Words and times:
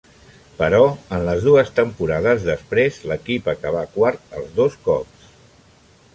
Però, 0.59 0.79
en 1.17 1.25
les 1.27 1.45
dues 1.47 1.69
temporades 1.81 2.47
després, 2.47 2.99
l'equip 3.13 3.53
acabà 3.55 3.85
quart 4.01 4.35
els 4.41 4.53
dos 4.59 4.81
cops. 4.91 5.31